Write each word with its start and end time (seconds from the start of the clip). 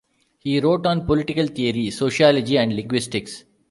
He 0.39 0.59
wrote 0.59 0.87
on 0.87 1.05
political 1.05 1.45
theory, 1.45 1.91
sociology 1.91 2.57
and 2.57 2.75
linguistics. 2.75 3.43